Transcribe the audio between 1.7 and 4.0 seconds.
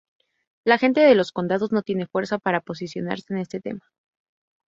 no tiene fuerzas para posicionarse en este tema.